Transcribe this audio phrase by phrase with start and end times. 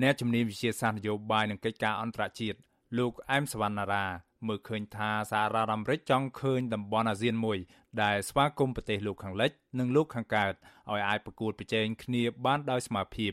[0.00, 2.58] អ្នកជំនាញវិទ្យាសាស្ត្រនយោបាយនិងកិច្ចការអន្តរជាតិ
[2.98, 4.06] លោកអែមសវណ្ណារា
[4.48, 7.58] មើលឃើញថាសហរដ្ឋអាមេរិកចង់ឃើញតំបន់អាស៊ានមួយ
[8.02, 10.52] ដែលស្វាគមន៍ប្រទេសលោកខាងលិច និងលោកខាងកើត
[10.90, 13.32] ឲ្យអាចប្រកួតប្រជែងគ្នាបានដោយស្មើភាព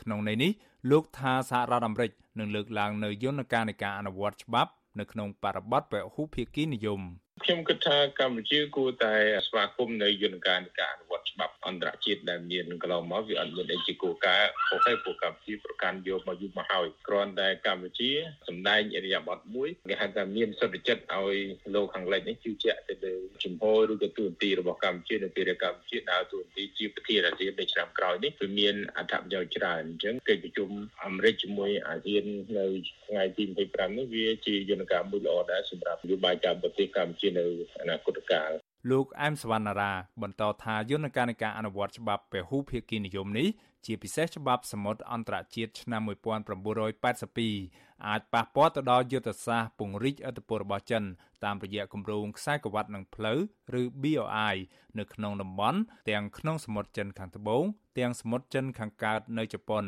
[0.00, 0.50] ក្នុងន័យនេះ
[0.90, 7.00] លោកថាសហរដ្ឋអាមេរិកនឹងលើកឡើងនៅយន្តការនៃការអនុវត្តច្បាប់ នៅក្នុងបរិបទពហុភាគីនិយម
[7.42, 9.14] ខ្ញុំគិតថាកម្ពុជាគួរតែ
[9.46, 18.10] ស្វាគមន៍នៅយន្តការនៃការអនុវត្តច្បាប់អន្តរជាតិដែលមានកន្លងមកវាអត់មានអីជាគោលការណ៍ខុសទេពួកកម្ពុជាប្រកាន់យកមកយូរមកហើយគ្រាន់តែកម្ពុជា
[18.48, 21.36] សម្ដែងអរិយាប័ត្រមួយគេហៅថាមានសុទ្ធចិត្តឲ្យ
[21.74, 30.70] លោកខាងលិចនេះជឿជាក់ទៅលើជំហរឬក៏ទួនាទីរបស់កម្ពុជានៅពេលដែលកម្ពុជាដើរទួនាទីជាប្រធានអាស៊ាននៅឆ្នាំក្រោយនេះវាមានអត្ថប្រយោជន៍ច្រើនអញ្ចឹងកិច្ចប្រជុំ
[31.04, 32.24] អាមេរិកជាមួយអាស៊ាន
[32.58, 32.66] នៅ
[33.06, 37.46] ថ្ងៃទី25នេះវាជាយន្តការមួយល្អដែរសម្រាប់នយោបាយការប្រទេសកម្ពុជានៅ
[37.80, 38.50] អនាគតកាល
[38.90, 39.92] លោកអែមសវណ្ណារា
[40.22, 43.48] បន្តថាយន្តការនៃការអនុវត្តច្បាប់ពហុភាគីនិយមនេះ
[43.86, 51.04] ជាពិសេសច្បាប់សមុទ្រអន្តរជាតិឆ្នាំ1982អាចប៉ះពាល់ទៅដល់យុទ្ធសាស្ត្រពង្រីកឥទ្ធិពលរបស់ចិន
[51.44, 53.38] តាមរយៈគម្រោងខ្សែក្រវ៉ាត់និងផ្លូវ
[53.80, 54.56] ឬ BOI
[54.98, 55.78] នៅក្នុងតំបន់
[56.10, 57.64] ទាំងក្នុងសមុទ្រចិនខាងត្បូង
[57.98, 59.84] ទាំងសមុទ្រចិនខាងកើតនៅជប៉ុន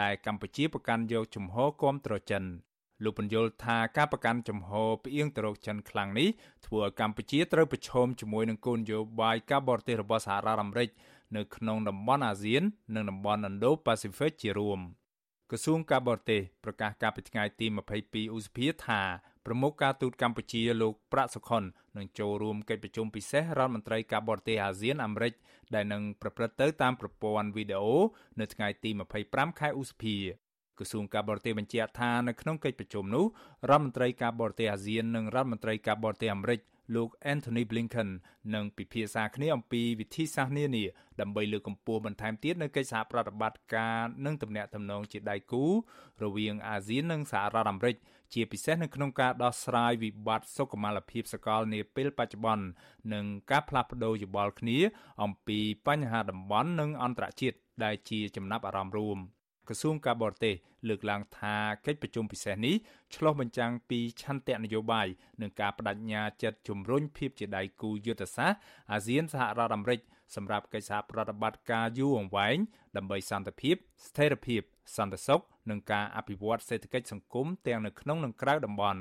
[0.00, 2.44] ដែលកម្ពុជាប្រកាន់យកជំហរគាំទ្រចិន
[3.04, 4.70] លោកបញ្យល់ថាការប្រកាន់ចំហ
[5.04, 6.28] ផ្អៀងទៅរកចិនខ្លាំងនេះ
[6.66, 10.88] ធ្វើឲ្យកម្ពុជាត្រូវប្រឈមជាមួយនឹងគោលនយោបាយការបរទេសរបស់សហរដ្ឋអាមេរិក
[11.36, 12.62] នៅក្នុងតំបន់អាស៊ាន
[12.94, 14.80] និងតំបន់ Indo-Pacific ជារួម
[15.50, 17.66] ក្រសួងការបរទេសប្រកាសកាលពីថ្ងៃទី
[18.02, 19.02] 22ឧសភាថា
[19.46, 21.64] ប្រមុខការទូតកម្ពុជាលោកប្រាក់សុខុន
[21.96, 25.32] នឹងចូលរួមកិច្ចប្រជុំពិសេសរដ្ឋមន្ត្រីការបរទេសអាស៊ានអាមេរិក
[25.74, 27.96] ដែលនឹងប្រព្រឹត្តទៅតាមប្រព័ន្ធវីដេអូ
[28.40, 28.90] នៅថ្ងៃទី
[29.24, 30.16] 25ខែឧសភា
[30.78, 33.24] ក្រសួងការបរទេសបញ្ជាក់ថានៅក្នុងកិច្ចប្រជុំនោះ
[33.70, 36.60] រដ្ឋមន្ត្រីការបរទេសអាស៊ាននិងរដ្ឋមន្ត្រីការបរទេសអាមេរិក
[36.94, 38.08] លោក Anthony Blinken
[38.54, 40.84] នឹងពិភាក្សាគ្នាអំពីវិធីសាស្ត្រនានា
[41.20, 45.64] ដើម្បីលើកកម្ពស់បន្ថែមទៀតនៅកិច្ចសហប្រតិបត្តិការនិងទំនាក់ទំនងជាដៃគូ
[46.22, 47.96] រវាងអាស៊ាននិងសហរដ្ឋអាមេរិក
[48.34, 52.66] ជាពិសេសនៅក្នុងការដោះស្រាយវិបត្តិសុខុមាលភាពសកលនាពេលបច្ចុប្បន្ន
[53.12, 54.78] និងការផ្លាស់ប្តូរយោបល់គ្នា
[55.22, 59.18] អំពីបញ្ហាតំបន់និងអន្តរជាតិដែលជាចំណាប់អារម្មណ៍រួម។
[59.68, 60.54] ក្រសួងការបរទេស
[60.88, 61.56] លើកឡើងថា
[61.86, 62.76] កិច្ចប្រជុំពិសេសនេះ
[63.14, 65.06] ឆ្លុះបញ្ចាំងពីឆន្ទៈនយោបាយ
[65.42, 68.58] និងការបដិញ្ញាចិត្តជំរុញភាពជាដៃគូយុទ្ធសាស្ត្រ
[68.92, 70.00] អាស៊ានសហរដ្ឋអាមេរិក
[70.34, 72.56] សម្រាប់កិច្ចសហប្រតិបត្តិការយូរអង្វែង
[72.96, 73.76] ដើម្បីសន្តិភាព
[74.06, 74.60] ស្ថិរភាព
[74.96, 75.40] សន្តិសុខ
[75.70, 79.00] និងការអភិវឌ្ឍសេដ្ឋកិច្ចសង្គមទាំងនៅក្នុងនិងក្រៅតំបន់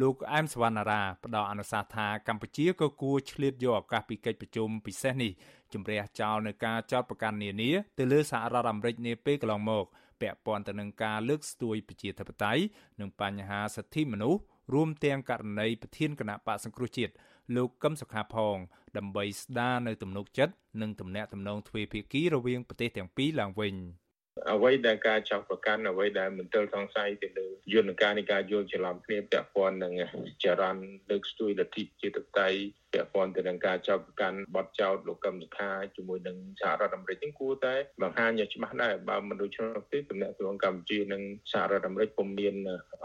[0.00, 5.32] លោកអែមសវណ្ណារាផ្ដល់អនុសាសន៍ថាកម្ពុជាក៏គួរឆ្លៀតយកឱកាសពីកិច្ចប្រជុំពិសេសនេះ
[5.72, 9.84] ជំរះចោលនៅការចោទប្រកាន់នានាទៅលើសហរដ្ឋអាមេរិកនាពេលកន្លងមក
[10.20, 12.62] ពាក់ព័ន្ធទៅនឹងការលើកស្ទួយប្រជាធិបតេយ្យ
[13.00, 14.40] និងបញ្ហាសិទ្ធិមនុស្ស
[14.74, 17.12] រួមទាំងករណីប្រធានគណៈបកសង្គ្រោះជាតិ
[17.56, 18.56] លោកកឹមសុខាផង
[18.96, 23.74] ដើម្បីស្ដារនៅទំនុកចិត្តនិងទំនាក់ទំនងទ្វេភាគីរវាងប្រទេសទាំងពីរឡើងវិញ។
[24.52, 29.92] អ្វីដែលការចោទប្រកាន់អ្វីដែលមន្ទិលសង្ស័យទៅលើយន្តការនៃការយល់ច្រឡំគ្នាពាក់ព័ន្ធនឹង
[30.44, 32.48] ចរន្តលើកស្ទួយលទ្ធិជាតិតៃ
[32.92, 42.54] ពាក់ព័ន្ធទៅនឹងការចោទប្រកាន់បទចោទលោកកឹមសុខាជាមួយនឹងសហរដ្ឋអាមេរិកនេះគួរតែបង្ហាញឲ្យច្បាស់ដែរបើមិនដូច្នោះទេទំនាក់ទំនងកម្ពុជានិងសហរដ្ឋអាមេរិកពុំមាន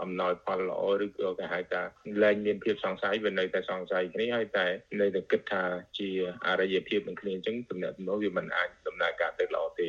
[0.02, 1.82] អំណោយផលល្អឬក៏គេហៅថា
[2.22, 4.66] លែងមានភាពសង្ស័យវានៅតែសង្ស័យគ្នាហើយតែ
[5.00, 5.62] នៅតែគិតថា
[5.98, 6.08] ជា
[6.46, 9.82] អរិយភាពនឹងគ្នាអញ្ចឹងទំនាក់ទំនងវាមិនអាចដំណើរការទៅល្អទ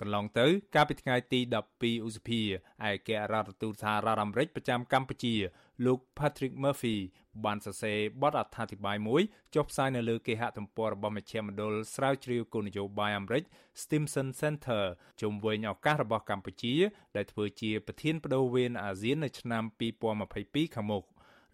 [0.00, 1.40] កន្លងទៅ កាលពីថ្ងៃទី
[1.74, 2.40] 12ឧសភា
[2.88, 5.34] ឯកអរដ្ឋទូតសហរដ្ឋអាមេរិកប្រចាំកម្ពុជា
[5.86, 6.96] លោក Patrick Murphy
[7.44, 9.22] បានសរសេរបទអត្ថាធិប្បាយមួយ
[9.54, 13.42] ចុះផ្សាយនៅលើគេហទំព័ររបស់មជ្ឈមណ្ឌលស្រាវជ្រាវគោលនយោបាយអាមេរិក
[13.82, 14.82] Stimson Center
[15.20, 16.74] ជុំវិញឱកាសរបស់កម្ពុជា
[17.16, 19.64] ដែលធ្វើជាប្រធានបដូវវេនអាស៊ាននៅឆ្នាំ
[20.18, 21.04] 2022ខាងមុខ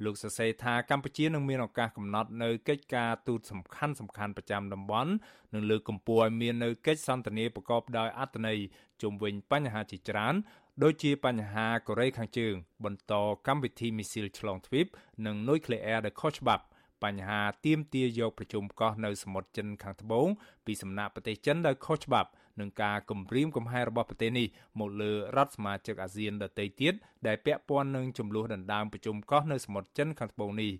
[0.02, 5.12] លោកសរសេរថាកម្ពុជានឹងមានឱកាសកំណត់នៅកិច្ចការទូតសំខាន់សំខាន់ប្រចាំតំបន់
[5.54, 8.58] និងលើកកម្ពស់ឲ្យមាននៅកិច្ចសន្ទនាប្រកបដោយអត្ថន័យ
[9.02, 10.34] ជុំវិញបញ្ហាជាច្រើន
[10.82, 13.14] ដូចជាបញ្ហាកូរ៉េខាងជើង បន្ត
[13.46, 14.86] កម្មវិធីមីស៊ីលឆ្លងទ្វីប
[15.26, 16.64] និងនុយក្លេអ៊ែរដែលខុសច្បាប់
[17.04, 20.28] បញ្ហាទៀមទាយកប្រជុំកោះនៅសមុទ្រចិនខាងត្បូង
[20.66, 24.46] ពីសំណាក់ប្រទេសចិនដោយខុសច្បាប់នឹងការគំរាមកំហែងរបស់ប្រទេសនេះ
[24.80, 26.94] មកលើរដ្ឋសមាជិកអាស៊ានដទៃទៀត
[27.26, 30.72] ដែលពាក់ព័ន្ធនឹងចំនួនដណ្ដើមប្រជុំកោះនៅសមុទ្រចិនខាងត្បូងនេះ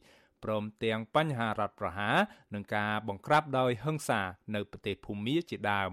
[0.45, 2.17] ព្រមទាំងបញ្ហារដ្ឋប្រហារ
[2.55, 4.21] និងការបង្ក្រាបដោយហិង្សា
[4.55, 5.93] នៅប្រទេសភូមាជាដើម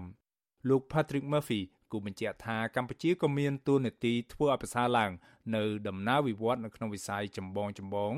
[0.68, 1.60] លោក Patrick Murphy
[1.92, 5.10] គូបញ្ជាក់ថាកម្ពុជាក៏មានទួនាទីធ្វើឲ្យប្រសើរឡើង
[5.56, 8.14] នៅដំណើរវិវត្តនៅក្នុងវិស័យចម្បងចម្បង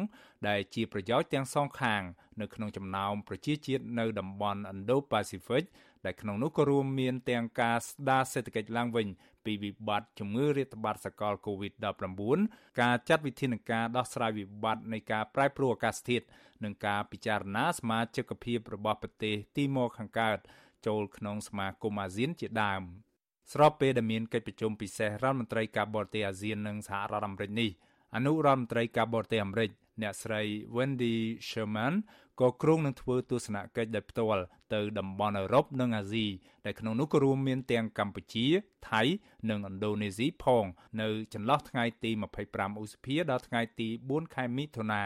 [0.49, 2.03] ដែលជាប្រយោជន៍ទាំងសងខាង
[2.41, 5.65] នៅក្នុងចំណោមប្រជាជាតិនៅតំបន់ Indo-Pacific
[6.05, 9.07] ដែលក្នុងនោះក៏រួមមានទាំងការស្ដារសេដ្ឋកិច្ចឡើងវិញ
[9.45, 16.25] ពីវិបត្តិជំងឺរាតត្បាតសកល COVID-19 ការចាត់វិធានការដោះស្រាយវិបត្តិនៃការប្រែប្រួលអាកាសធាតុ
[16.65, 20.39] និងការពិចារណាសមាជិកភាពរបស់ប្រទេសទីម៉ូខាងកើត
[20.87, 22.83] ចូលក្នុងសមាគមអាស៊ានជាដើម។
[23.53, 27.71] ស្របពេលដែលមានកិច្ចប្រជុំពិសេសរដ្ឋមន្ត្រីការបរទេសអាស៊ាននិងសហរដ្ឋអាមេរិកនេះ
[28.15, 29.71] អនុរដ្ឋមន្ត្រីការបរទេសអាមេរិក
[30.03, 30.41] អ្នកស្រី
[30.77, 31.15] Wendy
[31.49, 31.95] Sherman
[32.41, 34.45] ក៏គ្រោងនឹងធ្វើទស្សនកិច្ចដោយផ្ទាល់
[34.75, 36.27] ទៅតំបន់អឺរ៉ុបនិងអាស៊ី
[36.67, 38.47] ដែលក្នុងនោះក៏រួមមានទាំងកម្ពុជា
[38.91, 39.03] ថៃ
[39.51, 40.65] និងឥណ្ឌូនេស៊ីផង
[41.01, 42.11] នៅចន្លោះថ្ងៃទី
[42.47, 45.05] 25ឧសភាដល់ថ្ងៃទី4ខែមិថុនា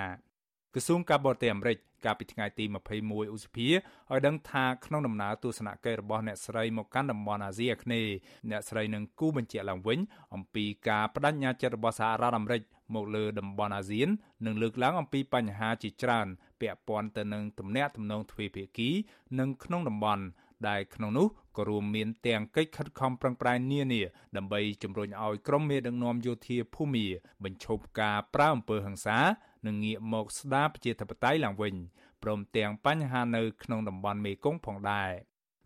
[0.74, 2.64] ក្រសួងការបរទេសអាមេរិកកាលពីថ្ងៃទី
[3.00, 8.12] 21ឧសភាឲ្យដឹងថាក្នុងដំណើរទស្សនកិច្ចរបស់អ្នកស្រីមកកាន់តំបន់អាស៊ីអាគ្នេយ៍
[8.50, 9.98] អ្នកស្រីនឹងគូបញ្ជាក់ឡើងវិញ
[10.34, 12.62] អំពីការបដិញ្ញាចិត្តរបស់សហរដ្ឋអាមេរិក
[12.94, 14.08] មកលើតំបន់អាស៊ាន
[14.46, 16.26] និងលើកឡើងអំពីបញ្ហាជាច្រើន
[16.60, 18.90] ពាក់ព័ន្ធទៅនឹងទំនាក់ទំនងទ្វេភាគី
[19.38, 20.24] និងក្នុងតំបន់
[20.68, 21.26] ដែលក្នុងនោះ
[21.56, 24.02] ក៏រួមមានទាំងកិច្ចខិតខំប្រឹងប្រែងនានា
[24.36, 27.06] ដើម្បីជំរុញឲ្យក្រុមមេដឹកនាំយោធាភូមា
[27.44, 29.18] បញ្ឈប់ការប្រើអំពើហិង្សា
[29.66, 31.74] និងងាកមកស្ដារប្រជាធិបតេយ្យឡើងវិញ
[32.22, 35.10] ព្រមទាំងបញ្ហានៅក្នុងតំបន់មេគង្គផងដែរ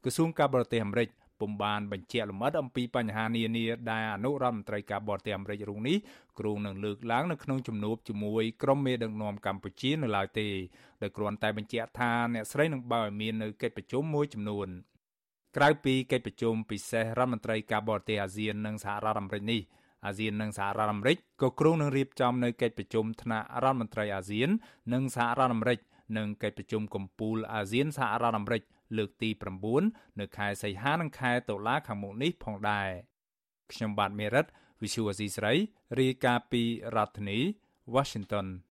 [0.04, 1.08] ក្រសួងការបរទេសអាមេរិក
[1.40, 5.96] ពុំបានបញ្ជាក់លម្អិតអំពីបញ្ហានានាដែលអនុរដ្ឋមន្ត្រីការបរទេសអាមេរិករុងនេះ
[6.38, 10.48] គ្រងនឹងលើកឡើងនៅក្នុងជំនួបជាមួយក្រុមមេដឹកនាំកម្ពុជានៅឡើយទេ
[11.02, 14.68] ដោយគ្រាន់តែបញ្ជាក់ថាអ្នកស្រីនឹងបើកឲ្យមាននៅកិច្ចប្រជុំមួយចំនួន
[15.56, 19.60] ក្រៅពីកិច្ចប្រជុំពិសេសរដ្ឋមន្ត្រីការបរទេសអាស៊ាននិងសហរដ្ឋអាមេរិកនេះ
[20.06, 24.48] អាស៊ាននិងសហរដ្ឋអាមេរិកក៏គ្រោងនឹងរៀបចំនៅកិច្ចប្រជុំថ្នាក់រដ្ឋមន្ត្រីអាស៊ាន
[24.92, 25.78] និងសហរដ្ឋអាមេរិក
[26.16, 28.62] និងកិច្ចប្រជុំកំពូលអាស៊ានសហរដ្ឋអាមេរិក
[28.96, 29.30] លើកទី
[29.74, 32.88] 9នៅខែសីហានិងខែតុលាខាងមុខនេះផងដែរ
[33.72, 34.46] ខ្ញុំបាទមេរិត
[34.82, 35.52] Visual C ស្រី
[35.98, 36.62] រាយការណ៍ពី
[36.96, 37.38] រដ្ឋធានី
[37.94, 38.46] Washington